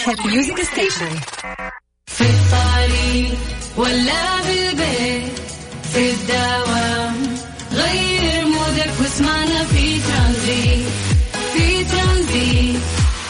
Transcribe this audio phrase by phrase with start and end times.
[0.00, 1.14] Hit music station
[2.06, 3.38] في الطريق
[3.76, 5.32] ولا بالبيت
[5.92, 7.16] في الدوام
[7.72, 10.88] غير مودك واسمعنا في ترانزيت
[11.54, 12.82] في ترانزيت.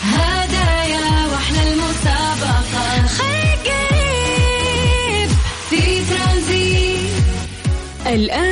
[0.03, 5.29] هدايا وأحلى المسابقة خير قريب
[5.71, 7.13] في ترانزيت.
[8.07, 8.52] الآن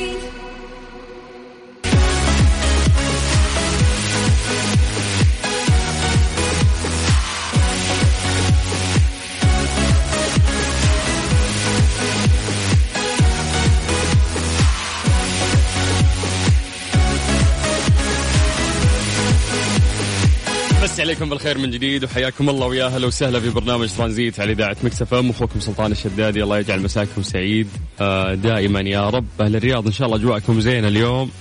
[21.01, 25.13] عليكم بالخير من جديد وحياكم الله ويا أهلا وسهلا في برنامج ترانزيت على إذاعة مكسف
[25.13, 25.29] إم.
[25.29, 27.67] أخوكم سلطان الشدادي الله يجعل مساكم سعيد.
[28.01, 29.25] آه، دائما يا رب.
[29.41, 31.31] أهل الرياض إن شاء الله أجواءكم زينة اليوم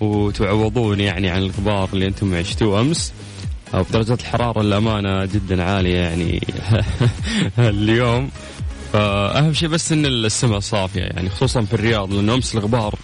[0.00, 3.12] وتعوضون يعني عن الغبار اللي أنتم عشتوه أمس.
[3.74, 6.46] أو بدرجة الحرارة الأمانة جدا عالية يعني
[7.58, 8.30] اليوم.
[8.92, 12.94] فأهم شيء بس إن السماء صافية يعني خصوصا في الرياض لأنه أمس الغبار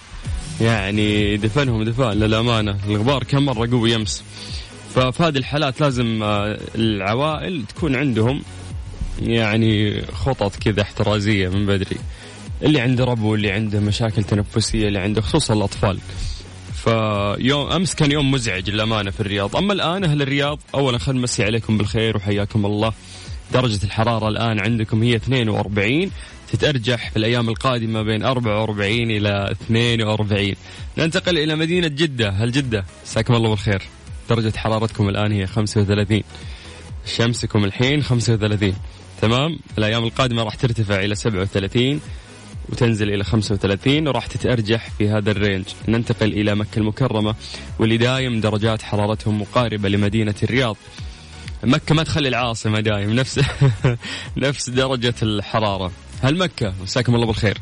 [0.60, 2.76] يعني دفنهم دفان للأمانة.
[2.86, 4.22] الغبار كم مرة قوي أمس؟
[4.94, 8.42] ففي هذه الحالات لازم آه، العوائل تكون عندهم
[9.22, 11.96] يعني خطط كذا احترازية من بدري
[12.62, 15.98] اللي عنده ربو اللي عنده مشاكل تنفسية اللي عنده خصوصا الأطفال
[16.84, 21.44] فيوم أمس كان يوم مزعج للأمانة في الرياض، أما الآن أهل الرياض اولا خلينا نمسي
[21.44, 22.92] عليكم بالخير وحياكم الله.
[23.52, 26.10] درجة الحرارة الآن عندكم هي 42
[26.52, 30.54] تتأرجح في الأيام القادمة بين 44 إلى 42.
[30.98, 33.82] ننتقل إلى مدينة جدة، هل جدة؟ مساكم الله بالخير.
[34.30, 36.22] درجة حرارتكم الآن هي 35.
[37.06, 38.74] شمسكم الحين 35
[39.22, 42.00] تمام؟ الأيام القادمة راح ترتفع إلى 37
[42.68, 45.64] وتنزل إلى 35 وراح تتأرجح في هذا الرينج.
[45.88, 47.34] ننتقل إلى مكة المكرمة
[47.78, 50.76] واللي دايم درجات حرارتهم مقاربة لمدينة الرياض.
[51.64, 53.40] مكة ما تخلي العاصمة دايم نفس
[54.36, 55.92] نفس درجة الحرارة.
[56.22, 57.58] هل مكة؟ مساكم الله بالخير.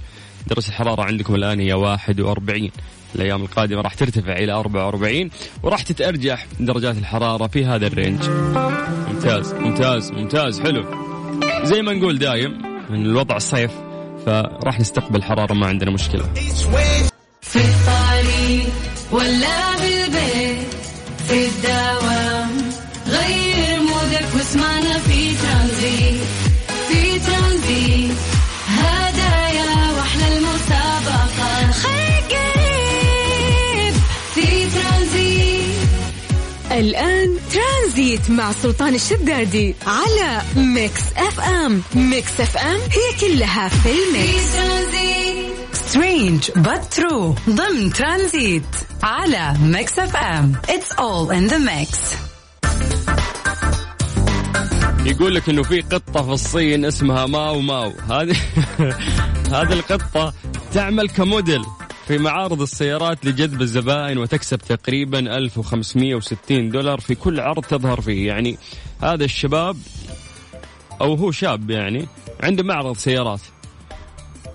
[0.47, 2.71] درجة الحرارة عندكم الآن هي 41
[3.15, 5.31] الأيام القادمة راح ترتفع إلى 44
[5.63, 8.21] وراح تتأرجح درجات الحرارة في هذا الرينج.
[9.09, 10.85] ممتاز ممتاز ممتاز حلو.
[11.63, 13.71] زي ما نقول دايم من الوضع الصيف
[14.27, 16.25] فراح نستقبل حرارة ما عندنا مشكلة.
[17.41, 18.73] في الطريق
[19.13, 19.77] ولا
[36.83, 41.83] الآن ترانزيت مع سلطان الشدادي على Mix FM.
[41.95, 44.45] Mix FM هي كلها في ال mix.
[45.73, 48.63] Strange but true ضمن ترانزيت
[49.03, 50.53] على Mix FM.
[50.69, 52.17] It's all in the mix.
[55.07, 57.93] يقول لك إنه في قطة في الصين اسمها ماو ماو.
[58.11, 58.37] هذه
[59.57, 60.35] هذه القطة
[60.75, 61.63] تعمل كموديل.
[62.13, 68.27] في معارض السيارات لجذب الزبائن وتكسب تقريبا 1560 دولار في كل عرض تظهر فيه.
[68.27, 68.59] يعني
[69.03, 69.77] هذا الشباب
[71.01, 72.09] أو هو شاب يعني
[72.41, 73.41] عنده معرض سيارات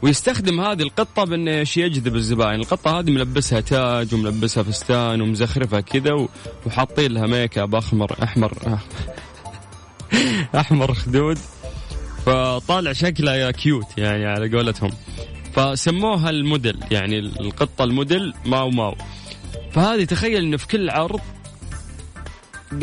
[0.01, 6.27] ويستخدم هذه القطة بانه إيش يجذب الزبائن، القطة هذه ملبسها تاج وملبسها فستان ومزخرفها كذا
[6.65, 8.53] وحاطين لها make up احمر أحمر
[10.61, 11.37] احمر خدود.
[12.25, 14.91] فطالع شكلها يا cute يعني على قولتهم.
[15.57, 18.95] فسموها الموديل يعني القطة الموديل ماو ماو.
[19.71, 21.19] فهذه تخيل انه في كل عرض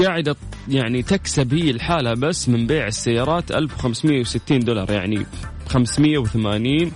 [0.03, 0.37] قاعدة
[0.69, 5.27] يعني تكسب هي لحالها بس من بيع السيارات 1560 دولار يعني
[5.69, 6.93] 580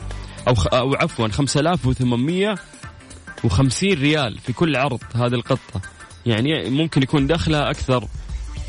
[0.49, 5.81] أو أو عفوا 5850 ريال في كل عرض هذه القطة.
[6.27, 8.09] يعني ممكن يكون دخلها أكثر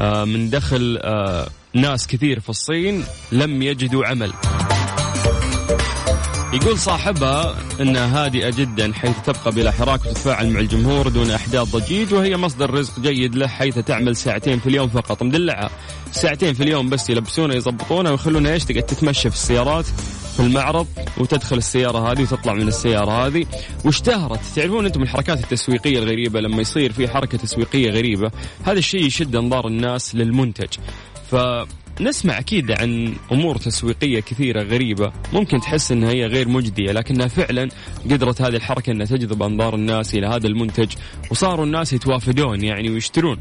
[0.01, 4.33] آه، من دخل آه، ناس كثير في الصين لم يجدوا عمل.
[6.53, 12.13] يقول صاحبها انها هادئة جدا حيث تبقى بلا حراك وتتفاعل مع الجمهور دون أحداث ضجيج
[12.13, 15.23] وهي مصدر رزق جيد له حيث تعمل ساعتين في اليوم فقط.
[15.23, 15.69] مدلعه
[16.11, 19.85] ساعتين في اليوم بس يلبسونها يضبطونها ويخلونها إيش؟ تقعد تتمشى في السيارات
[20.35, 20.87] في المعرض
[21.17, 23.45] وتدخل السيارة هذه وتطلع من السيارة هذه.
[23.85, 28.31] واشتهرت تعرفون أنتم الحركات التسويقية الغريبة لما يصير في حركة تسويقية غريبة
[28.63, 30.77] هذا الشيء يشد أنظار الناس للمنتج.
[31.99, 35.11] فنسمع أكيد عن أمور تسويقية كثيرة غريبة.
[35.33, 37.69] ممكن تحس إنها هي غير مجدية لكنها فعلا
[38.11, 40.91] قدرت هذه الحركة إنها تجذب أنظار الناس إلى هذا المنتج
[41.31, 43.39] وصاروا الناس يتوافدون يعني ويشترون.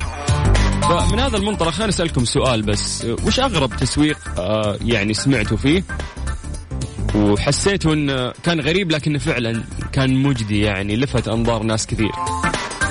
[0.83, 5.85] فمن هذا المنطلق خلينا نسالكم سؤال بس وش أغرب تسويق آه، يعني سمعتوا فيه؟
[7.15, 9.63] وحسيته انه كان غريب لكنه فعلا
[9.93, 12.11] كان مجدي يعني لفت أنظار ناس كثير.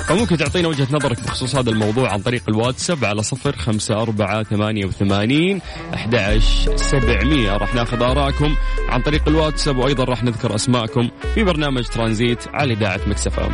[0.08, 4.86] فممكن تعطينا وجهة نظرك بخصوص هذا الموضوع عن طريق الواتساب على صفر خمسة أربعة ثمانية
[4.86, 5.60] وثمانين
[5.94, 6.38] أحد
[6.76, 7.56] سبعمية.
[7.56, 8.54] راح ناخذ آراءكم
[8.88, 13.48] عن طريق الواتساب وأيضا راح نذكر أسماءكم في برنامج ترانزيت على إذاعة مكسفة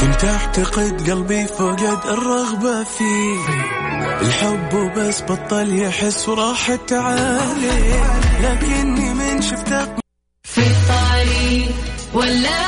[0.00, 3.68] كنت اعتقد قلبي فقد الرغبة فيه.
[4.22, 9.88] الحب وبس بطل يحس وراحت عليه لكني من شفتك
[10.42, 11.74] في الطريق
[12.14, 12.67] ولا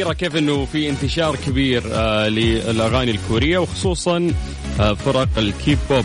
[0.00, 4.32] الأخيرة كيف أنه في انتشار كبير آه للأغاني الكورية وخصوصا
[4.80, 6.04] آه فرق الكيب بوب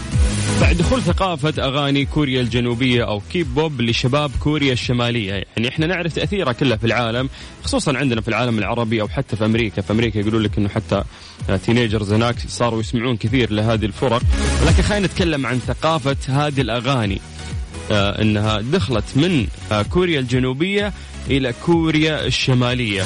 [0.62, 5.32] بعد دخول ثقافة أغاني كوريا الجنوبية أو كيب بوب لشباب كوريا الشمالية.
[5.32, 7.30] يعني إحنا نعرف تأثيرها كلها في العالم
[7.64, 9.82] خصوصا عندنا في العالم العربي أو حتى في أمريكا.
[9.82, 11.04] في أمريكا يقولون لك أنه حتى
[11.50, 14.22] آه teenagers هناك صاروا يسمعون كثير لهذه الفرق.
[14.64, 17.22] ولكن خلينا نتكلم عن ثقافة هذه الأغاني
[17.92, 20.94] آه إنها دخلت من آه كوريا الجنوبية
[21.30, 23.04] إلى كوريا الشمالية.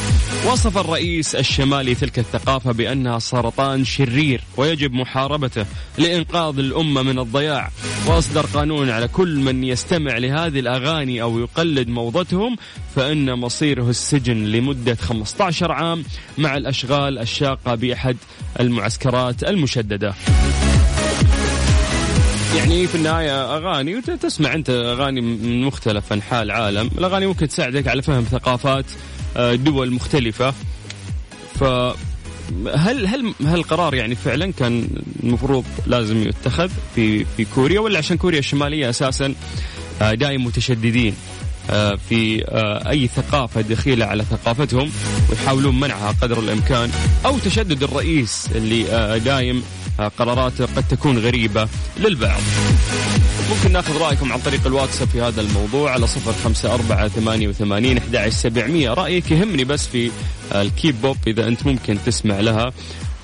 [0.47, 5.65] وصف الرئيس الشمالي تلك الثقافة بانها سرطان شرير ويجب محاربته
[5.97, 7.69] لإنقاذ الأمة من الضياع،
[8.07, 12.55] وأصدر قانون على كل من يستمع لهذه الأغاني أو يقلد موضتهم
[12.95, 16.03] فإن مصيره السجن لمدة 15 عام
[16.37, 18.17] مع الأشغال الشاقة بأحد
[18.59, 20.13] المعسكرات المشددة.
[22.57, 26.89] يعني في النهاية أغاني وتسمع أنت أغاني من مختلف أنحاء العالم.
[26.97, 28.85] الأغاني ممكن تساعدك على فهم ثقافات
[29.37, 30.53] آه، دول مختلفة.
[31.59, 31.95] فهل
[33.07, 34.87] هل هل القرار يعني فعلا كان
[35.23, 39.33] المفروض لازم يتخذ في في كوريا ولا عشان كوريا الشمالية أساسا
[40.01, 41.15] آه، دائم متشددين؟
[42.09, 42.43] في
[42.89, 44.91] أي ثقافة دخيلة على ثقافتهم
[45.29, 46.91] ويحاولون منعها قدر الإمكان
[47.25, 49.63] أو تشدد الرئيس اللي دايم
[50.17, 51.67] قراراته قد تكون غريبة
[51.99, 52.41] للبعض.
[53.49, 57.97] ممكن ناخذ رأيكم عن طريق الواتساب في هذا الموضوع على صفر خمسة أربعة ثمانية وثمانين
[57.97, 58.93] أحد سبعمية.
[58.93, 60.11] رأيك يهمني بس في
[60.55, 62.71] الكيب بوب إذا أنت ممكن تسمع لها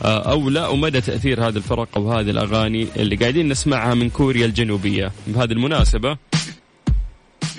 [0.03, 5.12] أو لا ومدى تأثير هذه الفرق أو هذه الأغاني اللي قاعدين نسمعها من كوريا الجنوبية.
[5.27, 6.18] بهذه المناسبة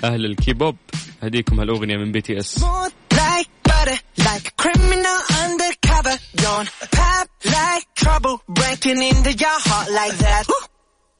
[0.03, 0.75] أهل الكيبوب
[1.23, 2.65] هديكم هالأغنية من BTS
[4.17, 6.15] like criminal undercover.
[6.35, 10.45] Gon' pop like trouble, breaking into your heart like that.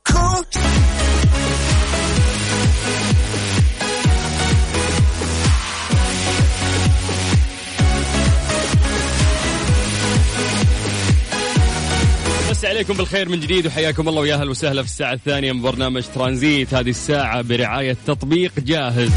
[0.09, 0.43] Cool.
[12.57, 16.03] بس عليكم بالخير من جديد وحياكم الله ويا أهلا وسهلا في الساعة الثانية من برنامج
[16.15, 16.73] ترانزيت.
[16.73, 19.11] هذه الساعة برعاية تطبيق جاهز.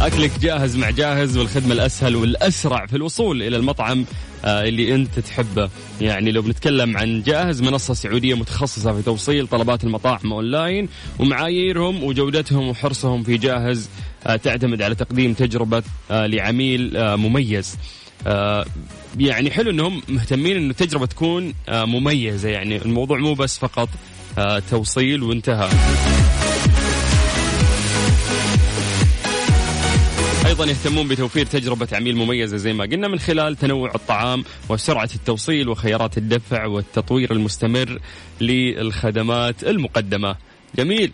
[0.00, 4.04] أكلك جاهز مع جاهز والخدمة الأسهل والأسرع في الوصول إلى المطعم
[4.44, 5.70] آه، اللي أنت تحبه.
[6.00, 12.68] يعني لو بنتكلم عن جاهز منصة سعودية متخصصة في توصيل طلبات المطاعم أونلاين ومعاييرهم وجودتهم
[12.68, 13.88] وحرصهم في جاهز
[14.26, 17.76] آه، تعتمد على تقديم تجربة آه، لعميل مميز.
[19.18, 22.48] يعني حلو إنهم مهتمين انه التجربة تكون آه، مميزة.
[22.48, 23.88] يعني الموضوع مو بس فقط
[24.38, 25.68] آه، توصيل وانتهى
[30.46, 35.68] أيضا يهتمون بتوفير تجربة عميل مميزة زي ما قلنا من خلال تنوع الطعام وسرعة التوصيل
[35.68, 37.98] وخيارات الدفع والتطوير المستمر
[38.40, 40.36] للخدمات المقدمة.
[40.76, 41.12] جميل.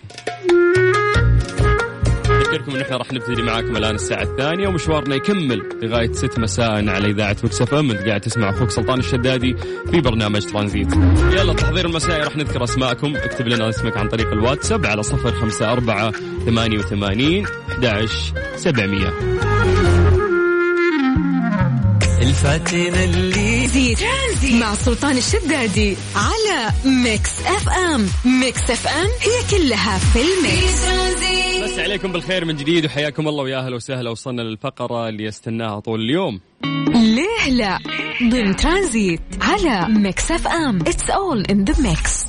[2.59, 7.11] أذكركم أن إحنا راح نبتدي معاكم الآن الساعة الثانية ومشوارنا يكمل لغاية 6 مساء على
[7.11, 7.91] إذاعة مكسف أم.
[7.91, 9.57] أنت قاعد تسمع أخوك سلطان الشدادي
[9.91, 10.93] في برنامج ترانزيت.
[11.33, 13.17] يلا التحضير المسائي راح نذكر أسماءكم.
[13.17, 16.12] اكتب لنا اسمك عن طريق الواتساب على صفر خمسة أربعة
[16.47, 19.12] ثمانية وثمانين أحداش سبعمية.
[22.23, 23.99] الفاتن اللي زيد
[24.61, 28.07] مع سلطان الشدادي على Mix FM.
[28.40, 31.48] Mix FM هي كلها في ال mix في ترانزيت.
[31.78, 36.00] مسي عليكم بالخير من جديد وحياكم الله ويا أهلا وسهلا وصلنا للفقرة اللي استناها طول
[36.00, 36.40] اليوم.
[36.94, 37.78] ليه لا؟
[38.23, 40.80] ضمن ترانزيت على ميكس اف ام.
[40.80, 42.25] It's all in the mix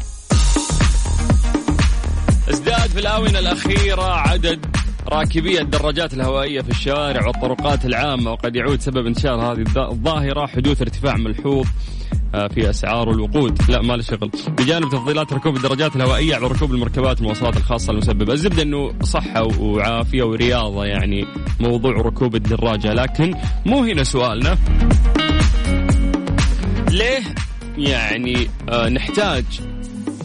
[2.50, 4.66] ازداد في الآونة الأخيرة عدد
[5.08, 10.82] راكبي الدراجات الهوائية في الشوارع والطرقات العامة وقد يعود سبب انتشار هذه الظ- الظاهرة حدوث
[10.82, 11.68] ارتفاع ملحوظ.
[12.32, 13.62] في أسعار الوقود.
[13.70, 14.32] لا ما له شغل.
[14.58, 18.34] بجانب تفضيلات ركوب الدراجات الهوائية على ركوب المركبات المواصلات الخاصة المسببة.
[18.34, 21.26] الزبدة إنه صحة وعافية ورياضة يعني
[21.60, 22.94] موضوع ركوب الدراجة.
[22.94, 23.34] لكن
[23.66, 24.58] مو هنا سؤالنا.
[26.92, 27.20] ليه
[27.78, 29.44] يعني آه نحتاج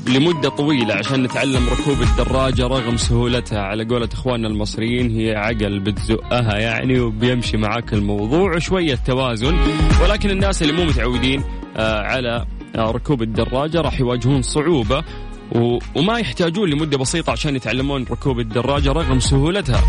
[0.08, 6.58] لمدة طويلة عشان نتعلم ركوب الدراجة رغم سهولتها؟ على قولة إخواننا المصريين هي عقل بتزقها
[6.58, 8.56] يعني وبيمشي معاك الموضوع.
[8.56, 9.56] وشوية توازن.
[10.02, 15.02] ولكن الناس اللي مو متعودين آه، على آه، ركوب الدراجة راح يواجهون صعوبة
[15.54, 19.80] و- وما يحتاجون لمدة بسيطة عشان يتعلمون ركوب الدراجة رغم سهولتها.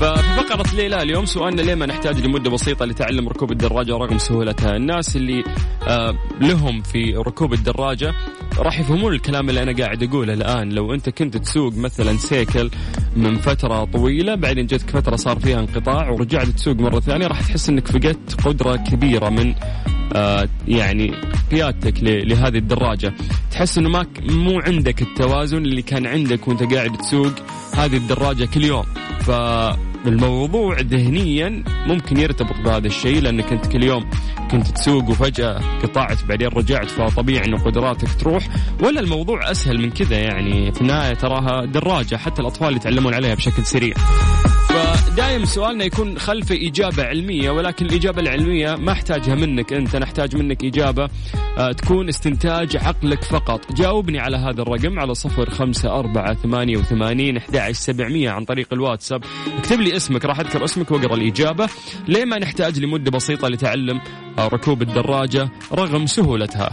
[0.00, 4.76] ففي فقرة ليلى اليوم سؤالنا ليه ما نحتاج لمدة بسيطة لتعلم ركوب الدراجة رغم سهولتها؟
[4.76, 5.44] الناس اللي
[5.88, 8.14] آه لهم في ركوب الدراجة
[8.58, 10.68] راح يفهمون الكلام اللي أنا قاعد أقوله الآن.
[10.72, 12.70] لو أنت كنت تسوق مثلا سيكل
[13.16, 17.68] من فترة طويلة بعدين جتك فترة صار فيها انقطاع ورجعت تسوق مرة ثانية راح تحس
[17.68, 19.87] أنك فقدت قدرة كبيرة من آه
[20.68, 21.12] يعني
[21.50, 23.14] قيادتك لهذه الدراجة.
[23.50, 27.32] تحس أنه ما مو عندك التوازن اللي كان عندك وأنت قاعد تسوق
[27.74, 28.84] هذه الدراجة كل يوم.
[29.20, 34.10] فالموضوع ذهنيا ممكن يرتبط بهذا الشيء لأنك أنت كل يوم
[34.50, 38.48] كنت تسوق وفجأة قطعت بعدين رجعت فطبيعي انه قدراتك تروح.
[38.82, 43.66] ولا الموضوع أسهل من كذا يعني في النهاية تراها دراجة حتى الأطفال يتعلمون عليها بشكل
[43.66, 43.94] سريع.
[44.68, 50.36] فدايم سؤالنا يكون خلفه إجابة علمية ولكن الإجابة العلمية ما أحتاجها منك أنت أنا أحتاج
[50.36, 51.08] منك إجابة
[51.58, 53.72] آه، تكون استنتاج عقلك فقط.
[53.72, 59.24] جاوبني على هذا الرقم على صفر خمسة أربعة ثمانية وثمانين أحد سبعمية عن طريق الواتساب.
[59.58, 61.68] اكتب لي اسمك راح أذكر اسمك وأقرأ الإجابة.
[62.08, 64.00] ليه ما نحتاج لمدة بسيطة لتعلم
[64.38, 66.70] آه، ركوب الدراجة رغم سهولتها؟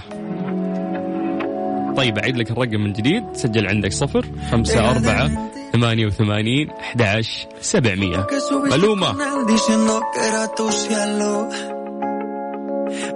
[1.98, 7.22] طيب أعيد لك الرقم من جديد سجل عندك صفر خمسة أربعة ثمانية وثمانين أحد
[7.62, 9.08] سبعمية que subiste Maluma.
[9.12, 11.50] con él diciendo que era tu cielo.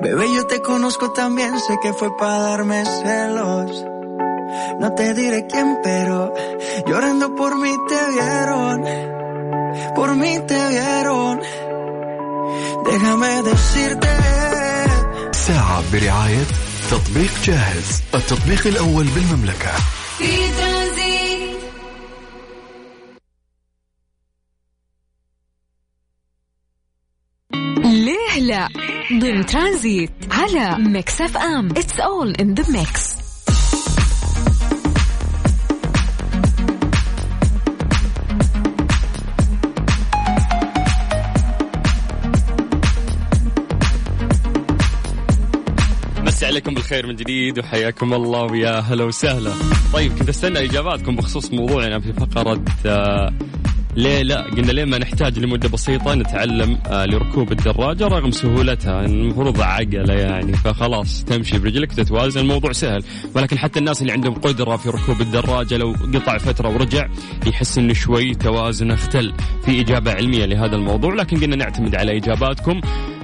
[0.02, 3.72] Bebé, yo te conozco también, sé que fue para darme celos.
[4.82, 6.34] No te diré quién, pero
[6.88, 8.78] llorando por mí te vieron.
[9.96, 11.40] Por mí te vieron.
[12.90, 14.10] Déjame decirte.
[15.32, 16.46] ساعة برعاية
[16.92, 19.72] تطبيق جاهز التطبيق الأول بالمملكة
[20.18, 20.32] في
[29.14, 31.70] ضمن ترانزيت على ميكس اف ام.
[31.70, 33.20] It's all in the mix
[46.50, 49.52] عليكم بالخير من جديد وحياكم الله ويا هلا وسهلا.
[49.94, 53.34] طيب كنت أستنى إجاباتكم بخصوص موضوعنا في فقرة آه
[54.00, 59.62] ليه لا؟ قلنا ليه ما نحتاج لمدة بسيطة نتعلم آه لركوب الدراجة رغم سهولتها المفروض
[59.62, 63.04] عقلة يعني فخلاص تمشي برجلك تتوازن الموضوع سهل.
[63.36, 67.08] ولكن حتى الناس اللي عندهم قدرة في ركوب الدراجة لو قطع فترة ورجع
[67.48, 69.34] يحس إنه شوي توازنه اختل
[69.66, 71.14] في إجابة علمية لهذا الموضوع.
[71.14, 72.82] لكن قلنا نعتمد على إجاباتكم.
[72.84, 73.19] آه،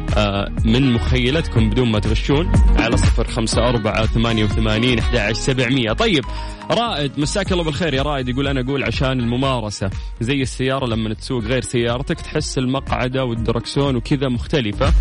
[0.66, 5.94] من مخيلتكم بدون ما تغشون على صفر خمسة أربعة ثمانية وثمانين أحد سبعمية.
[5.94, 6.26] طيب
[6.72, 8.30] رائد مساك الله بالخير يا رائد.
[8.30, 9.90] يقول أنا أقول عشان الممارسة
[10.22, 14.94] زي السيارة لما تسوق غير سيارتك تحس المقعدة والدركسون وكذا مختلفة.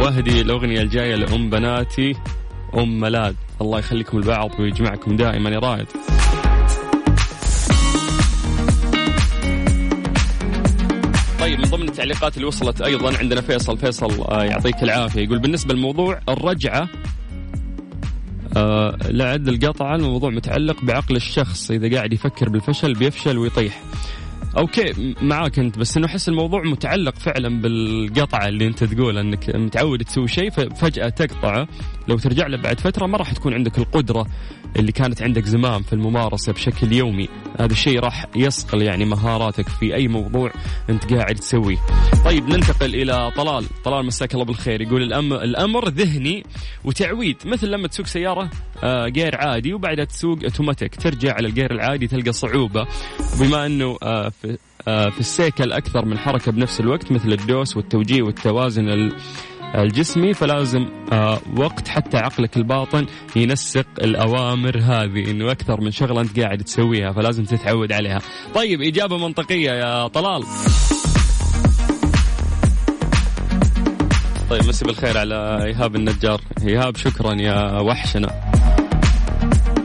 [0.00, 2.12] واهدي الأغنية الجاية لأم بناتي
[2.78, 5.86] أم ملاد الله يخليكم البعض ويجمعكم دائما يا رائد.
[11.42, 13.78] طيب من ضمن التعليقات اللي وصلت أيضا عندنا فيصل.
[13.78, 15.20] فيصل آه، يعطيك العافية.
[15.20, 16.88] يقول بالنسبة للموضوع الرجعة
[18.56, 21.70] آه لعد القطعه الموضوع متعلق بعقل الشخص.
[21.70, 23.82] إذا قاعد يفكر بالفشل بيفشل ويطيح.
[24.58, 30.02] أوكي معاك أنت بس إنه أحس الموضوع متعلق فعلا بالقطعة اللي أنت تقول إنك متعود
[30.02, 31.68] تسوي شيء ففجأة تقطعه
[32.08, 34.26] لو ترجع له بعد فترة ما راح تكون عندك القدرة
[34.76, 37.28] اللي كانت عندك زمان في الممارسة بشكل يومي.
[37.60, 40.52] هذا الشيء راح يصقل يعني مهاراتك في أي موضوع
[40.90, 41.76] أنت قاعد تسويه.
[42.24, 43.64] طيب ننتقل إلى طلال.
[43.84, 44.80] طلال مساك الله بالخير.
[44.80, 46.44] يقول الامر الأمر ذهني
[46.84, 47.36] وتعويد.
[47.44, 48.50] مثل لما تسوق سيارة
[48.82, 50.94] آه، جير عادي وبعدها تسوق أوتوماتيك.
[50.94, 52.86] ترجع على الجير العادي تلقى صعوبة.
[53.40, 58.22] بما أنه آه، في آه، في السيكل أكثر من حركة بنفس الوقت مثل الدوس والتوجيه
[58.22, 59.16] والتوازن ال-
[59.74, 66.40] الجسمي فلازم آه، وقت حتى عقلك الباطن ينسق الأوامر هذه إنه أكثر من شغلة أنت
[66.40, 68.20] قاعد تسويها فلازم تتعود عليها.
[68.54, 70.42] طيب إجابة منطقية يا طلال.
[74.50, 76.40] طيب مسي بالخير على إيهاب النجار.
[76.66, 78.28] إيهاب شكرا يا وحشنا.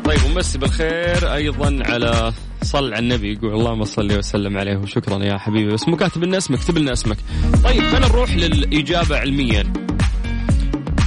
[0.05, 5.37] طيب ومسي بالخير أيضا على صل على النبي يقول اللهم صل وسلم عليه وشكرا يا
[5.37, 5.73] حبيبي.
[5.73, 7.17] بس مو كاتب لنا اسمك اكتب لنا اسمك.
[7.63, 9.63] طيب خلينا نروح للإجابة علميا.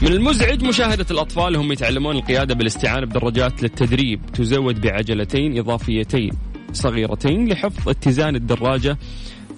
[0.03, 6.31] من المزعج مشاهدة الأطفال هم يتعلمون القيادة بالاستعانة بدراجات للتدريب تزود بعجلتين إضافيتين
[6.73, 8.99] صغيرتين لحفظ اتزان الدراجة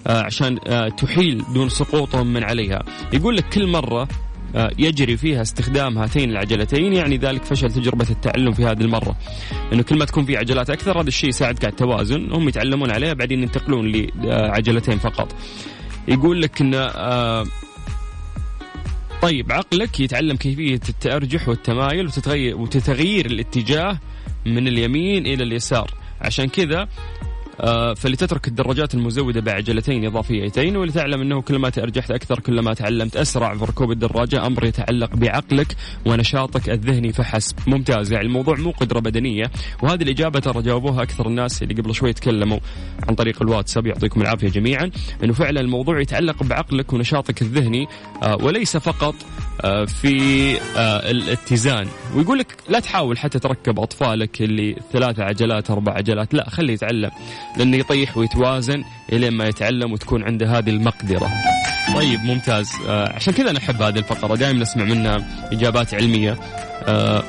[0.07, 2.83] آه، عشان آه، تحيل دون سقوطهم من عليها.
[3.13, 4.09] يقول لك كل مرة
[4.79, 9.17] يجري فيها استخدام هاتين العجلتين يعني ذلك فشل تجربة التعلم في هذه المرة.
[9.73, 13.13] انه كل ما تكون في عجلات أكثر هذا الشيء يساعدك على التوازن هم يتعلمون عليها
[13.13, 15.35] بعدين ينتقلون لعجلتين فقط.
[16.09, 16.91] يقول لك إن
[19.23, 23.99] طيب عقلك يتعلم كيفية التأرجح والتمايل وتتغير وتتغيير الاتجاه
[24.47, 25.91] من اليمين إلى اليسار.
[26.21, 26.89] عشان كذا آه،
[27.97, 33.91] فلتترك الدراجات المزودة بعجلتين إضافيتين ولتعلم أنه كلما تأرجحت أكثر كلما تعلمت أسرع في ركوب
[33.91, 37.57] الدراجة أمر يتعلق بعقلك ونشاطك الذهني فحسب.
[37.67, 38.13] ممتاز.
[38.13, 39.51] يعني الموضوع مو قدرة بدنية
[39.83, 42.59] وهذه الإجابة ترى جاوبوها أكثر الناس اللي قبل شوي تكلموا
[43.09, 43.87] عن طريق الواتساب.
[43.87, 44.91] يعطيكم العافية جميعا.
[45.25, 47.87] أنه فعلا الموضوع يتعلق بعقلك ونشاطك الذهني
[48.23, 49.15] آه، وليس فقط
[49.65, 50.13] آه، في
[51.11, 51.89] الاتزان.
[52.15, 56.35] ويقول لك لا تحاول حتى تركب أطفالك اللي ثلاثة عجلات أربع عجلات.
[56.35, 57.11] لا خليه يتعلم.
[57.57, 61.31] لأنه يطيح ويتوازن الين ما يتعلم وتكون عنده هذه المقدرة.
[61.95, 66.37] طيب ممتاز آه عشان كذا نحب هذه الفقرة دائما نسمع منها إجابات علمية
[66.87, 67.23] آه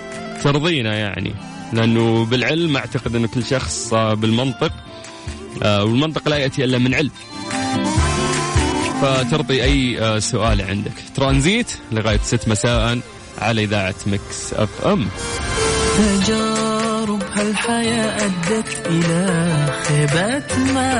[0.44, 1.34] ترضينا يعني
[1.74, 4.72] لأنه بالعلم أعتقد أنه كل شخص آه بالمنطق
[5.64, 7.12] آه والمنطق لا يأتي إلا من علم.
[9.02, 10.92] فترضي أي آه سؤال عندك.
[11.16, 13.00] ترانزيت لغاية 6 مساء
[13.42, 15.08] على إذاعة مكس أف أم.
[17.54, 20.92] تجارب هالحياة أدت إلى خيبات ما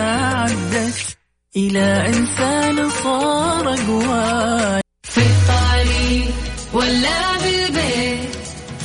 [0.42, 1.18] عدت
[1.56, 6.34] إلى إنسان صار أقوى في الطريق
[6.74, 8.36] ولا بالبيت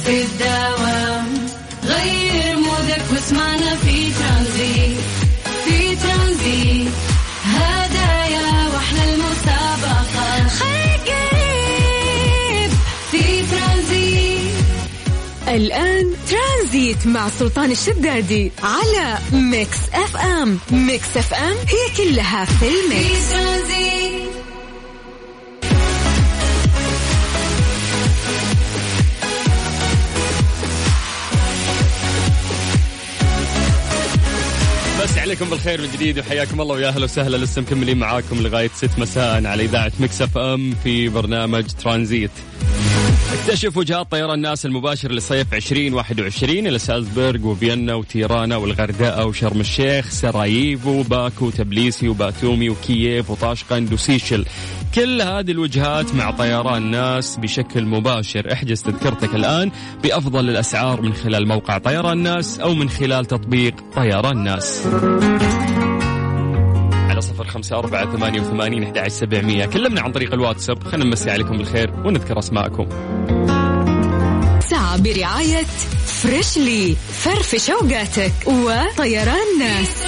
[0.04, 1.46] في الدوام
[1.84, 4.98] غير mood ك واسمعنا في ترانزيت
[5.64, 6.92] في ترانزيت.
[7.44, 10.48] هدايا وأحلى المسابقة.
[10.48, 12.70] خير قريب
[13.10, 14.54] في ترانزيت.
[15.48, 16.07] الآن
[16.98, 20.58] ترانزيت مع سلطان الشدادي على ميكس اف ام.
[20.70, 23.28] ميكس اف ام هي كلها في الميكس.
[35.18, 37.36] عليكم بالخير من جديد وحياكم الله ويا أهلا وسهلا.
[37.36, 42.30] لسه مكملين معاكم لغاية 6 مساء على إذاعة مكس اف ام في برنامج ترانزيت.
[43.32, 51.02] اكتشف وجهات طيران الناس المباشر لصيف 2021 إلى سالزبورغ وفيينا وتيرانا والغردقة وشرم الشيخ سراييفو
[51.02, 54.44] باكو تبليسي وباتومي وكييف وطاشقند وسيشل
[54.94, 58.52] كل هذه الوجهات مع طيران ناس بشكل مباشر.
[58.52, 59.70] احجز تذكرتك الآن
[60.02, 64.86] بأفضل الأسعار من خلال موقع طيران ناس أو من خلال تطبيق طيران ناس.
[67.18, 69.66] على صفر خمسة أربعة ثمانية وثمانين أحد سبعمية.
[69.66, 70.84] كلمنا عن طريق الواتساب.
[70.84, 72.88] خلينا نمسي عليكم بالخير ونذكر أسماءكم.
[74.60, 75.64] ساعة برعاية
[76.06, 79.58] فريشلي فرفش اوقاتك وطيران.
[79.58, 80.04] ناس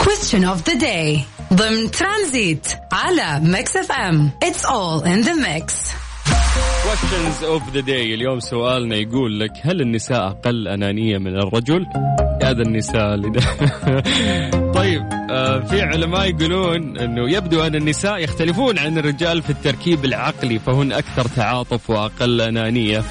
[0.00, 1.20] Question of the day.
[1.52, 5.72] ضمن ترانزيت على ميكس اف ام It's all in the mix.
[6.92, 11.86] Questions of the day اليوم سؤالنا يقول لك هل النساء أقل أنانية من الرجل؟
[12.42, 13.30] هذا النساء اللي.
[14.78, 20.58] طيب آه في علماء يقولون إنه يبدو أن النساء يختلفون عن الرجال في التركيب العقلي
[20.58, 23.02] فهن أكثر تعاطف وأقل أنانية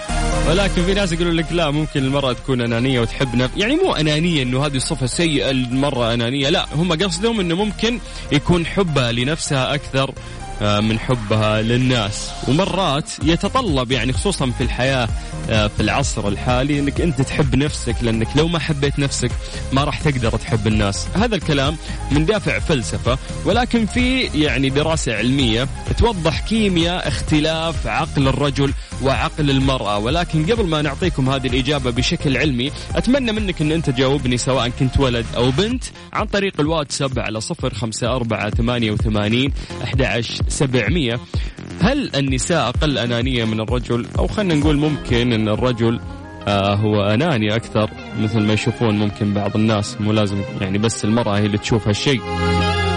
[0.49, 3.57] ولكن في ناس يقولون لك لا ممكن المرأة تكون أنانية وتحب نف...
[3.57, 7.99] يعني مو أنانية إنه هذه الصفة سيئة المرة أنانية لا هم قصدهم إنه ممكن
[8.31, 10.13] يكون حبها لنفسها أكثر
[10.61, 12.29] من حبها للناس.
[12.47, 15.07] ومرات يتطلب يعني خصوصا في الحياة
[15.49, 19.31] آه، في العصر الحالي إنك أنت تحب نفسك لأنك لو ما حبيت نفسك
[19.73, 21.07] ما راح تقدر تحب الناس.
[21.15, 21.77] هذا الكلام
[22.11, 29.97] من دافع فلسفة ولكن في يعني دراسة علمية توضح كيمياء اختلاف عقل الرجل وعقل المرأة.
[29.97, 34.99] ولكن قبل ما نعطيكم هذه الإجابة بشكل علمي أتمنى منك أن أنت تجاوبني سواء كنت
[34.99, 35.83] ولد أو بنت
[36.13, 40.01] عن طريق الواتساب على صفر خمسة أربعة ثمانية وثمانين أحد
[40.51, 41.19] سبعمية.
[41.81, 45.99] هل النساء أقل أنانية من الرجل؟ أو خلينا نقول ممكن أن الرجل
[46.47, 51.37] آه هو أناني أكثر مثل ما يشوفون ممكن بعض الناس مو لازم يعني بس المرأة
[51.37, 52.21] هي اللي تشوف هالشيء.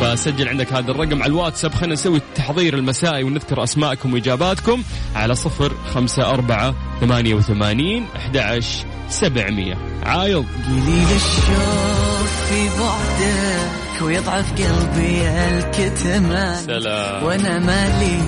[0.00, 1.74] فسجل عندك هذا الرقم على الواتساب.
[1.74, 4.82] خلينا نسوي التحضير المسائي ونذكر أسماءكم وإجاباتكم
[5.14, 9.74] على صفر خمسة أربعة ثمانية وثمانين أحد عشر سبعمية.
[10.02, 10.44] عايض.
[10.66, 16.66] قليل الشوق في بعدك ويضعف قلبي الكتمان.
[16.66, 17.22] سلام.
[17.24, 18.18] وأنا مالي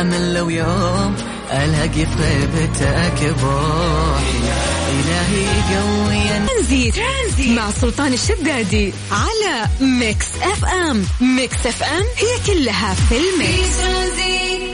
[0.00, 1.16] أمل لو يوم
[1.52, 4.38] الاقي في غيبتك بروحي.
[4.90, 6.46] إلهي قوي.
[6.46, 6.94] ترانزيت.
[7.48, 11.04] مع سلطان الشدادي على ميكس أف أم.
[11.20, 14.65] ميكس أف أم هي كلها في في الميكس ترانزيت.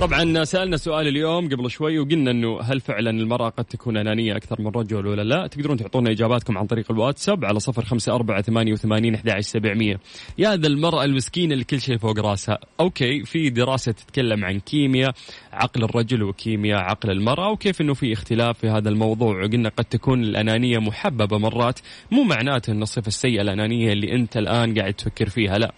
[0.00, 4.62] طبعا سألنا سؤال اليوم قبل شوي وقلنا إنه هل فعلا المرأة قد تكون أنانية أكثر
[4.62, 8.72] من رجل ولا لا؟ تقدرون تعطونا إجاباتكم عن طريق الواتساب على صفر خمسة أربعة ثمانية
[8.72, 10.00] وثمانين أحد سبعمية.
[10.38, 12.58] يا ذا المرأة المسكينة اللي كل شيء فوق راسها.
[12.80, 15.12] okay في دراسة تتكلم عن كيمياء
[15.52, 19.44] عقل الرجل وكيمياء عقل المرأة وكيف أنه في اختلاف في هذا الموضوع.
[19.44, 21.78] وقلنا قد تكون الأنانية محببة مرات
[22.10, 25.72] مو معناته أن الصفة السيئة الأنانية اللي أنت الآن قاعد تفكر فيها لا.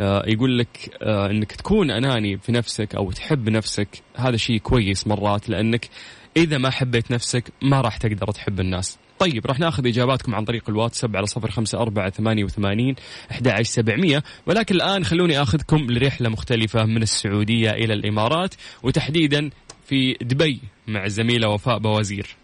[0.00, 5.48] يقول لك آه، إنك تكون أناني في نفسك أو تحب نفسك هذا شيء كويس مرات
[5.48, 5.88] لأنك
[6.36, 8.98] إذا ما حبيت نفسك ما راح تقدر تحب الناس.
[9.18, 12.94] طيب راح ناخذ إجاباتكم عن طريق الواتساب على صفر خمسة أربعة ثمانية وثمانين
[13.30, 14.22] أحد سبعمية.
[14.46, 19.50] ولكن الآن خلوني أخذكم لرحلة مختلفة من السعودية إلى الإمارات وتحديدا
[19.86, 22.36] في دبي مع الزميلة وفاء بوازير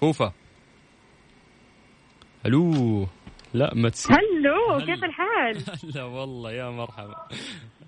[0.00, 0.32] فوفا.
[2.46, 3.06] ألو.
[3.54, 4.86] لا ما تسمع هلو هلا.
[4.86, 5.56] كيف الحال؟
[5.94, 7.14] لا والله يا مرحبا.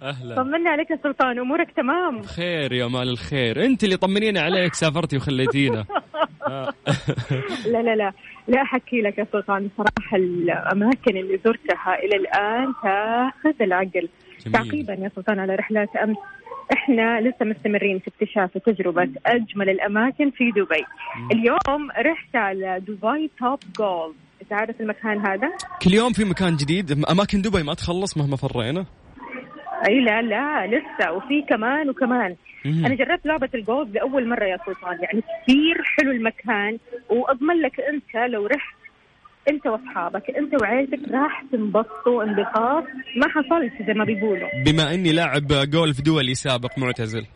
[0.02, 0.35] أهلا.
[0.37, 3.64] طمنا عليك يا سلطان أمورك تمام؟ خير يا مال الخير.
[3.64, 5.85] أنت اللي طمنينا عليك سافرتي وخليتينا.
[6.48, 6.72] آه.
[7.72, 8.12] لا لا لا.
[8.48, 14.09] لا أحكي لك يا سلطان بصراحه الأماكن اللي زرتها إلى الآن تاخذ العقل.
[14.46, 14.52] جميل.
[14.52, 16.16] تعقيبا يا سلطان على رحلات أمس
[16.72, 20.85] إحنا لسه مستمرين في اكتشاف وتجربه أجمل الأماكن في دبي.
[21.33, 24.14] اليوم رحت على دبي توب جولد
[24.46, 25.48] انت عارف المكان هذا؟
[25.82, 27.04] كل يوم في مكان جديد.
[27.11, 28.87] أماكن دبي ما تخلص مهما فرينا.
[29.88, 31.12] أي لا لا لسه.
[31.12, 32.37] وفي كمان وكمان.
[32.64, 32.87] مهم.
[32.87, 34.98] أنا جربت لعبة الجولف لأول مرة يا سلطان.
[35.02, 36.78] يعني كثير حلو المكان.
[37.11, 38.76] وأضمن لك أنت لو رحت
[39.50, 42.85] أنت وأصحابك أنت وعيلتك راح تنبسطوا انبساط
[43.16, 44.48] ما حصلش زي ما بيقولوا.
[44.66, 47.26] بما إني لاعب جولف دولي سابق معتزل.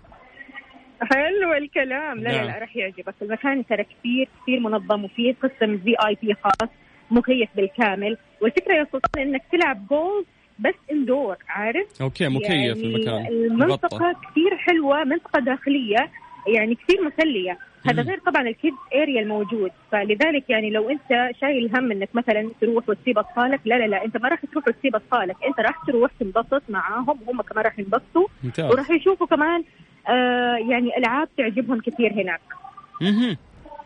[1.03, 2.19] حلو الكلام.
[2.19, 2.47] لا نعم.
[2.47, 3.15] لا لا راح يعجبك.
[3.23, 6.71] المكان ترى كثير كثير منظم وفيه قسم في اي بي خاص.
[7.11, 8.17] مكيف بالكامل.
[8.41, 10.27] والفكرة يا سلطان إنك تلعب جولف
[10.59, 14.15] بس اندور عارف؟ okay مكيف يعني المكان المنطقة مغطى.
[14.31, 16.11] كثير حلوة منطقة داخلية
[16.55, 17.59] يعني كثير مسلية.
[17.87, 18.03] هذا.
[18.03, 19.71] غير طبعا ال kids area الموجود.
[19.93, 24.17] فلذلك يعني لو أنت شايل هم إنك مثلا تروح وتسيب أطفالك لا لا لا أنت
[24.17, 25.37] ما راح تروح وتسيب أطفالك.
[25.47, 28.27] أنت راح تروح تنبسط معاهم وهم كمان راح ينبسطوا.
[28.59, 29.65] وراح يشوفوا كمان
[30.09, 32.41] آه يعني ألعاب تعجبهم كثير هناك.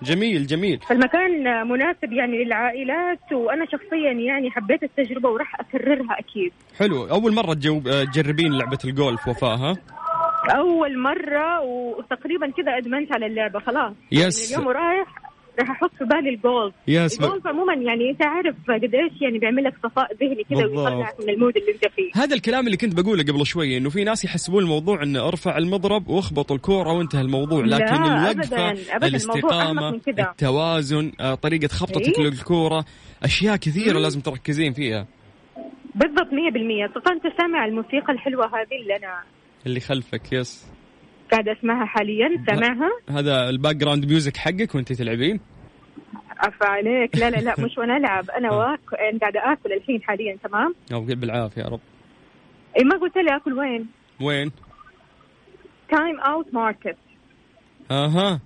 [0.04, 0.78] جميل جميل.
[0.88, 6.52] فالمكان مناسب يعني للعائلات وأنا شخصيا يعني حبيت التجربة وراح أكررها أكيد.
[6.78, 7.04] حلو.
[7.04, 7.54] أول مرة
[8.12, 9.76] تجربين لعبة الجولف وفاء ها؟
[10.56, 13.92] أول مرة وتقريبا كذا أدمنت على اللعبة خلاص.
[14.12, 14.50] yes.
[14.50, 15.08] يعني اليوم ورايح
[15.58, 19.64] راح أحط في بالي الجولف yes الجولف عموما يعني أنت عارف قد إيش يعني بيعمل
[19.64, 20.66] لك صفاء ذهني كذا.
[20.66, 23.90] ويطلعك من ال mood اللي أنت فيه هذا الكلام اللي كنت بقوله قبل شوي إنه
[23.90, 28.94] في ناس يحسبون الموضوع إنه أرفع المضرب واخبط الكورة وانتهى الموضوع لا، لكن الوقفة أبداً،
[28.94, 30.00] أبداً، الاستقامة.
[30.08, 32.24] التوازن آه، طريقة خبطتك إيه.
[32.24, 32.84] للكوره
[33.22, 35.06] أشياء كثيرة لازم تركزين فيها
[35.94, 39.22] بالضبط 100% طبعا أنت سامع الموسيقى الحلوة هذه اللي أنا
[39.66, 40.66] اللي خلفك يس
[41.32, 45.40] قاعدة أسمعها حاليا سامعها؟ هذا ال background music حقك وأنت تلعبين؟
[46.38, 47.16] عفا عليك.
[47.16, 48.30] لا لا لا مش وأنا ألعب.
[48.30, 51.80] أنا واكل أنا قاعدة آكل الحين حاليا تمام؟ أو بالعافية يا رب.
[52.78, 53.86] اي ما قلت لي آكل وين؟
[54.20, 54.50] وين؟
[55.90, 56.96] Time Out Market
[57.90, 58.40] أها.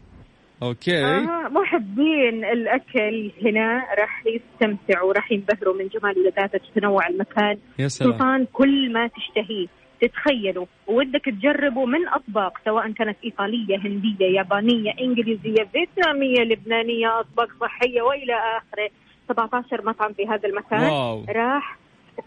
[0.62, 1.04] أوكي.
[1.04, 7.58] آه محبين الأكل هنا راح يستمتعوا وراح ينبهروا من جمال ولذاذة تنوع المكان.
[7.78, 8.12] يا سلام.
[8.12, 9.66] سلطان كل ما تشتهيه.
[10.00, 18.02] تتخيلوا ودك تجربوا من أطباق سواء كانت إيطالية هندية يابانية إنجليزية فيتنامية لبنانية أطباق صحية
[18.02, 18.90] وإلى آخره.
[19.28, 20.82] 17 مطعم في هذا المكان.
[20.82, 21.24] واو.
[21.28, 21.78] راح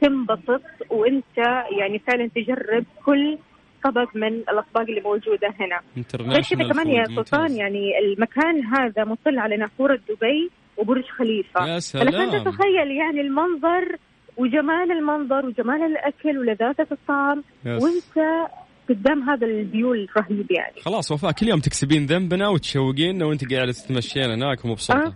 [0.01, 1.37] تنبسط وأنت
[1.79, 3.37] يعني فعلا تجرب كل
[3.83, 5.79] طبق من الأطباق اللي موجودة هنا.
[6.15, 11.65] غير كذا كمان يا سلطان يعني المكان هذا مطل على نافورة دبي وبرج خليفة.
[11.67, 12.43] يا فلك سلام.
[12.43, 13.97] تتخيل يعني المنظر
[14.41, 17.83] وجمال المنظر وجمال الأكل ولذاذة الطعم yes.
[17.83, 18.47] وأنت
[18.89, 20.81] قدام هذا ال view الرهيب يعني.
[20.81, 25.13] خلاص وفاء كل يوم تكسبين ذنبنا وتشوقينا وأنت قاعدة تتمشين هناك ومبسوطة.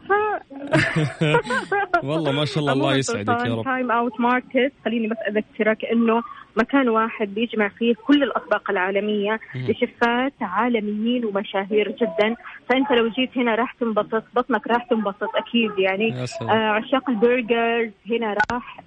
[2.03, 3.63] والله ما شاء الله الله يسعدك يا رب.
[3.63, 6.21] Time Out Market خليني بس أذكرك إنه
[6.57, 9.39] مكان واحد بيجمع فيه كل الأطباق العالمية.
[9.55, 12.35] لشفات عالميين ومشاهير جدا.
[12.69, 16.13] فأنت لو جيت هنا راح تنبسط بطنك راح تنبسط أكيد يعني.
[16.41, 18.84] آه عشاق ال burgers هنا راح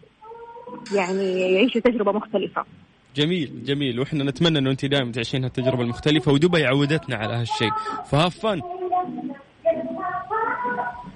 [0.94, 2.64] يعني يعيشوا تجربة مختلفة.
[3.16, 4.00] جميل جميل.
[4.00, 7.70] وإحنا نتمنى إنه أنت دائما تعيشين هالتجربة المختلفة ودبي عودتنا على هالشيء.
[8.10, 8.60] ف have fun.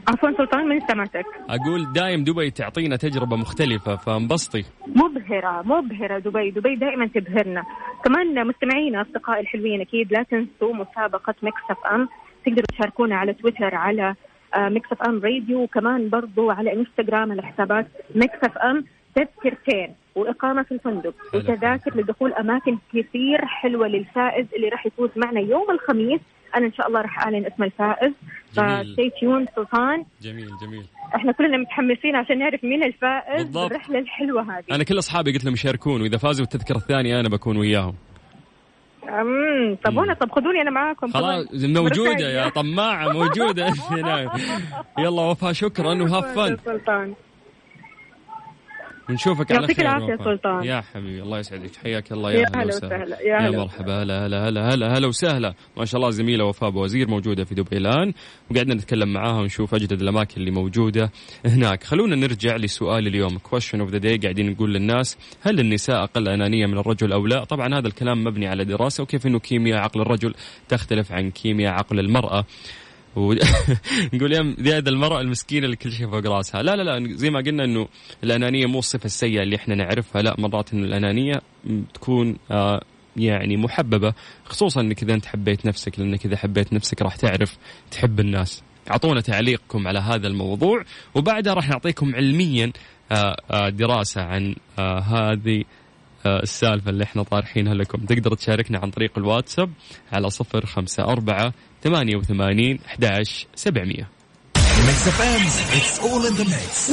[0.09, 1.27] عفوا سلطان من سمعتك.
[1.49, 4.65] أقول دايم دبي تعطينا تجربة مختلفة فانبسطي.
[4.87, 6.51] مبهرة مبهرة دبي.
[6.51, 7.62] دبي دائما تبهرنا.
[8.05, 12.09] كمان مستمعينا أصدقائي الحلوين أكيد لا تنسوا مسابقة Mix FM.
[12.47, 14.15] تقدروا تشاركونا على تويتر على
[14.55, 18.85] آه، Mix FM Radio وكمان برضو على إنستغرام على حسابات Mix FM.
[19.14, 21.14] تذكرتين وإقامة في الفندق.
[21.35, 26.20] وتذاكر لدخول أماكن كثير حلوة للفائز اللي راح يفوز معنا يوم الخميس.
[26.57, 28.12] أنا إن شاء الله راح أعلن اسم الفائز.
[28.53, 30.05] ف stay tuned سلطان.
[30.22, 30.85] جميل جميل.
[31.14, 33.68] إحنا كلنا متحمسين عشان نعرف مين الفائز بالضبط.
[33.70, 34.64] بالرحلة الحلوة هذه.
[34.72, 37.94] أنا كل أصحابي قلت لهم يشاركون وإذا فازوا بالتذكرة الثانية أنا بكون وياهم.
[39.09, 41.07] أمم طب وأنا طب خذوني أنا معاكم.
[41.12, 41.46] خلاص.
[41.55, 42.48] موجودة يا.
[42.48, 43.68] طماعة موجودة.
[43.90, 44.33] هنا
[44.98, 46.57] يلا وفاء شكرا وهاف فن.
[46.64, 47.14] سلطان.
[49.11, 50.25] ونشوفك على يعطيك خير العافية وفاء.
[50.25, 50.65] سلطان.
[50.65, 51.77] يا حبيبي الله يسعدك.
[51.77, 53.59] حياك الله يا يا هلا وسهلا، يا هلا.
[53.59, 55.55] مرحبا هلا هلا هلا هلا هلا وسهلا.
[55.77, 58.12] ما شاء الله زميلة وفاء بوزير موجودة في دبي الآن.
[58.51, 61.11] وقعدنا نتكلم معاها ونشوف أجدد الأماكن اللي موجودة
[61.47, 61.85] هناك.
[61.85, 63.38] خلونا نرجع لسؤال اليوم.
[63.38, 67.45] Question of the day قاعدين نقول للناس هل النساء أقل أنانية من الرجل أو لا؟
[67.45, 70.35] طبعا هذا الكلام مبني على دراسة وكيف إنه كيمياء عقل الرجل
[70.69, 72.45] تختلف عن كيمياء عقل المرأة.
[73.16, 73.35] و...
[74.14, 76.62] نقول يا زيادة المرأة المسكينة اللي كل شيء فوق راسها.
[76.62, 77.88] لا لا لا زي ما قلنا إنه
[78.25, 80.22] الأنانية مو الصفة السيئة اللي إحنا نعرفها.
[80.22, 81.40] لا مرات إنه الأنانية
[81.94, 82.83] تكون آه
[83.16, 87.59] يعني محببة خصوصا إنك إذا أنت حبيت نفسك لأنك إذا حبيت نفسك راح تعرف
[87.90, 88.62] تحب الناس.
[88.90, 92.72] أعطونا تعليقكم على هذا الموضوع وبعدها راح نعطيكم علميا
[93.12, 95.64] آه آه دراسة عن آه هذه
[96.27, 97.99] السالفة اللي إحنا طارحينها لكم.
[97.99, 99.71] تقدر تشاركنا عن طريق الواتساب
[100.13, 101.53] على صفر خمسة أربعة
[101.85, 104.09] ثمانية وثمانين أحداش سبعمية.
[106.41, 106.93] ميكس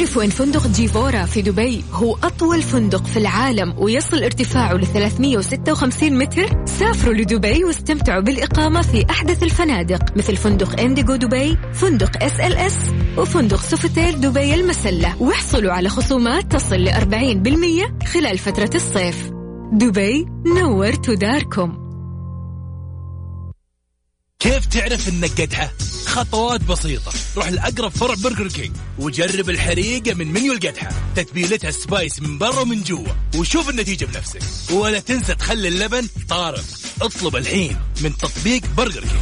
[0.00, 6.18] تعرفوا ان فندق Gevora في دبي هو أطول فندق في العالم ويصل ارتفاعه ل 356
[6.18, 12.76] متر؟ سافروا لدبي واستمتعوا بالإقامة في أحدث الفنادق مثل فندق Indigo دبي، فندق SLS
[13.16, 19.30] وفندق Sofitel دبي المسلة، واحصلوا على خصومات تصل ل 40% خلال فترة الصيف.
[19.72, 21.78] دبي نورت داركم.
[24.38, 25.70] كيف تعرف إنك قدحة؟
[26.10, 32.38] خطوات بسيطة روح لأقرب فرع Burger King وجرب الحريقة من منيو القدحة تتبيلتها spicy من
[32.38, 36.64] برا ومن جوا وشوف النتيجة بنفسك ولا تنسى تخلي اللبن طارق
[37.02, 39.20] اطلب الحين من تطبيق Burger King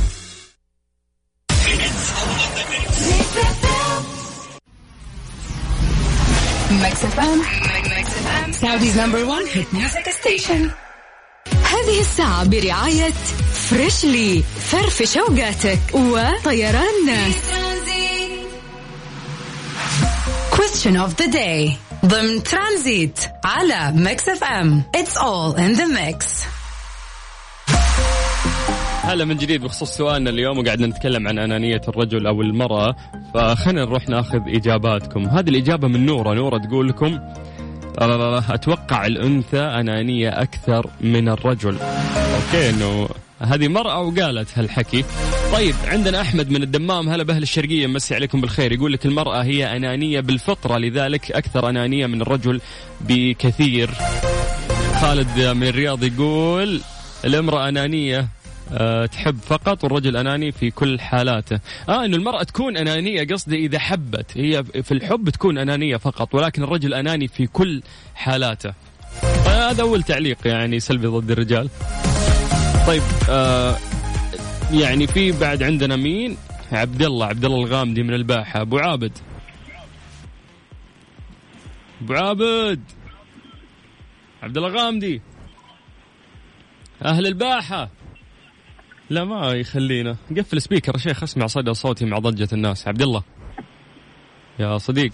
[6.71, 10.71] Mix F M Saudi's number 1 hit music station
[11.53, 13.13] هذه الساعة برعاية
[13.71, 17.35] Freshly فرفش أوقاتك وطيران ناس
[20.53, 21.77] question of the day.
[22.07, 26.25] ضمن ترانزيت على Mix FM it's all in the mix.
[29.03, 32.97] هلا من جديد بخصوص سؤالنا اليوم وقاعدنا نتكلم عن أنانية الرجل أو المرأة.
[33.35, 35.27] فخلينا نروح ناخذ إجاباتكم.
[35.27, 36.35] هذه الإجابة من نورة.
[36.35, 37.19] نورة تقول لكم
[38.51, 41.79] أتوقع الأنثى أنانية أكثر من الرجل.
[41.81, 43.09] okay إنه
[43.41, 45.05] هذه مرأة وقالت هالحكي.
[45.53, 47.09] طيب عندنا أحمد من الدمام.
[47.09, 48.73] هلا بأهل الشرقية مسي عليكم بالخير.
[48.73, 52.61] يقول لك المرأة هي أنانية بالفطرة لذلك أكثر أنانية من الرجل
[53.01, 53.91] بكثير.
[55.01, 56.81] خالد من الرياض يقول
[57.25, 58.29] الامرأة أنانية
[58.73, 61.61] أه تحب فقط والرجل أناني في كل حالاته.
[61.89, 64.27] آه أنه المرأة تكون أنانية قصدي إذا حبت.
[64.37, 67.83] هي في الحب تكون أنانية فقط ولكن الرجل أناني في كل
[68.15, 68.73] حالاته.
[69.47, 71.69] هذا أول تعليق يعني سلبي ضد الرجال.
[72.89, 73.77] طيب آه
[74.73, 76.37] يعني في بعد عندنا مين؟
[76.73, 78.61] عبد الله عبد الله الغامدي من الباحة.
[78.61, 79.13] أبو عابد.
[82.03, 82.81] أبو عابد.
[84.43, 85.23] عبد الله غامدي.
[87.05, 87.91] أهل الباحة.
[89.11, 90.17] لا ما يخلينا.
[90.37, 92.89] قفل سبيكر يا شيخ اسمع صدى صوتي مع ضجة الناس.
[92.89, 93.23] عبد الله
[94.59, 95.13] يا صديق.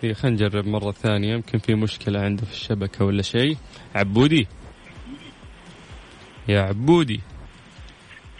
[0.00, 1.34] في خلينا نجرب مرة ثانية.
[1.34, 3.56] يمكن في مشكلة عنده في الشبكة ولا شيء.
[3.94, 4.46] عبودي.
[6.48, 7.20] يا عبودي.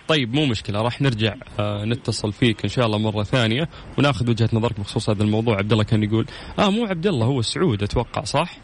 [0.08, 4.48] طيب مو مشكلة راح نرجع آه نتصل فيك إن شاء الله مرة ثانية وناخذ وجهة
[4.52, 5.56] نظرك بخصوص هذا الموضوع.
[5.58, 6.26] عبد الله كان يقول
[6.58, 8.56] آه مو عبد الله هو سعود أتوقع صح؟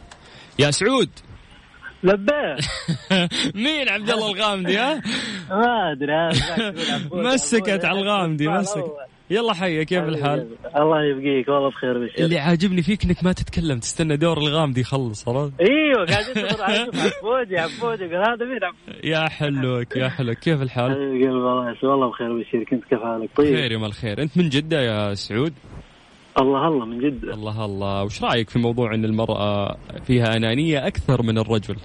[0.58, 1.08] يا سعود!
[2.02, 2.66] لبيت
[3.64, 5.02] مين عبد الله الغامدي ها؟
[5.50, 6.28] ما أدري
[7.34, 8.84] مسكت على الغامدي مسك
[9.30, 13.78] يلا حيا كيف الحال؟ الله يبقيك والله بخير بشير اللي عاجبني فيك إنك ما تتكلم
[13.78, 16.24] تستنى دور الغامدي يخلص عرفت؟ أيوه قاعد
[17.22, 18.60] عبودي عبودي يقول هذا مين
[19.04, 21.84] يا حلوك يا حلوك كيف الحال؟ حبيب قلبي الله يسلمك.
[21.84, 25.52] والله بخير بشير كنت كيف حالك طيب خير يا الخير أنت من جدة يا سعود؟
[26.40, 31.22] الله الله من جد الله الله وش رأيك في موضوع إن المرأة فيها أنانية أكثر
[31.22, 31.76] من الرجل؟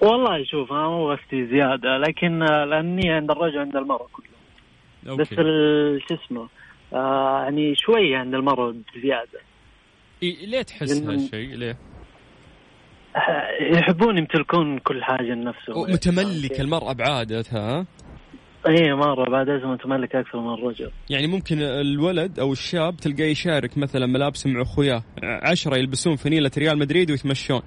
[0.00, 4.06] والله شوف أنا مو زيادة لكن الانيه عند الرجل عند المرأة
[5.06, 5.28] كله بس
[6.08, 6.48] شو اسمه
[6.92, 9.40] آه يعني شوية عند المراه بزيادة
[10.22, 11.76] إيه ليه تحس هالشيء؟ ليه؟
[13.16, 17.86] آه، يحبون يمتلكون كل حاجة لنفسهم متملكة المرأة بعادتها ها؟
[18.68, 23.78] إي مرة بعد لازم متملك أكثر من الرجل يعني ممكن الولد أو الشاب تلقاه يشارك
[23.78, 27.62] مثلا ملابس مع أخوياه عشرة يلبسون فانيلة ريال مدريد ويتمشون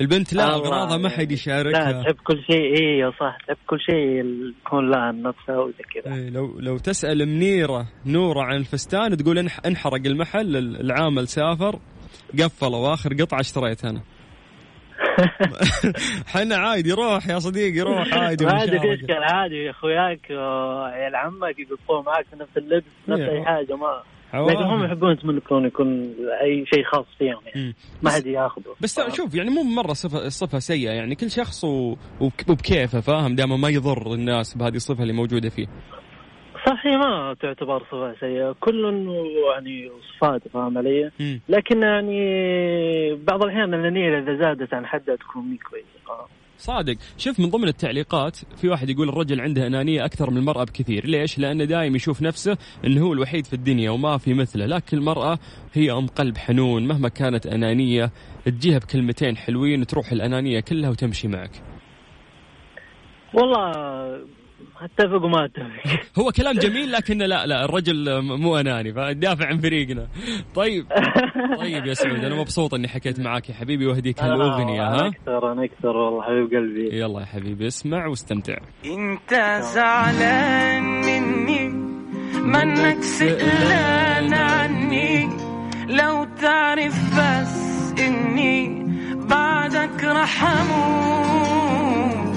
[0.00, 3.80] البنت لا الله أغراضها ما حد لا يشاركها تحب كل شيء اي صح تحب كل
[3.80, 4.24] شيء
[4.66, 9.60] يكون لها نفسها وزي كذا إيه، لو لو تسأل منيرة نورة عن الفستان تقول انح-
[9.66, 11.78] انحرق المحل العامل سافر
[12.42, 14.00] قفله وآخر قطعة اشتريت أنا
[16.32, 18.78] حنا عادي روح يا صديقي روح عادي عادي.
[18.96, 23.38] تشكل عادي أخوياك وعيال عمك يقطون معك نفس اللبس نفس إيه.
[23.38, 24.02] اي حاجة ما.
[24.34, 27.74] لكن هم يحبون يتملكون يكون أي شيء خاص فيهم يعني.
[28.02, 28.74] ما حد ياخذه.
[28.80, 30.90] بس شوف يعني مو مرة صفه صفة سيئة.
[30.90, 31.96] يعني كل شخص و...
[32.20, 35.66] وبكيفه فاهم؟ دائما ما يضر الناس بهذه الصفة اللي موجودة فيه.
[36.66, 38.54] صح هي ما تعتبر صفة سيئة.
[38.60, 38.84] كل
[39.54, 41.10] يعني صفات فاهم علي.
[41.48, 42.20] لكن يعني
[43.14, 46.26] بعض الأحيان الأنية إذا زادت عن حدها تكون مي كويسة
[46.60, 46.96] صادق.
[47.16, 51.06] شوف من ضمن التعليقات في واحد يقول الرجل عنده أنانية أكثر من المرأة بكثير.
[51.06, 54.66] ليش؟ لأنه دائما يشوف نفسه انه هو الوحيد في الدنيا وما في مثله.
[54.66, 55.38] لكن المرأة
[55.72, 56.86] هي أم قلب حنون.
[56.86, 58.12] مهما كانت أنانية
[58.44, 61.62] تجيها بكلمتين حلوين تروح الأنانية كلها وتمشي معك.
[63.34, 64.39] والله
[64.80, 66.00] أتفق وما أتفق.
[66.18, 70.06] هو كلام جميل لكن لا لا الرجل مو أناني فدافع عن فريقنا.
[70.54, 70.86] طيب.
[71.58, 75.52] طيب يا سعود أنا مبسوط إني حكيت معاك يا حبيبي وأهديك هالأغنية أنا ها أكثر
[75.52, 76.98] أنا أكثر والله حبيب قلبي.
[76.98, 78.56] يلا يا حبيبي اسمع واستمتع.
[78.84, 81.68] إنت زعلان مني
[82.42, 85.28] منك سئلان عني
[85.88, 88.80] لو تعرف بس إني
[89.30, 92.36] بعدك رح أموت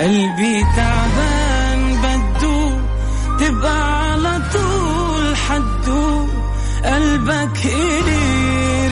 [0.00, 1.47] قلبي تعبان.
[3.40, 6.26] تبقى على طول حدو
[6.84, 8.37] قلبك إيه